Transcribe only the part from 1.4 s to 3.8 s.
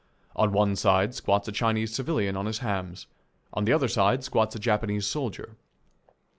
a Chinese civilian on his hams, on the